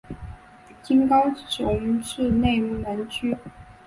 [0.81, 3.37] 今高雄市内门区。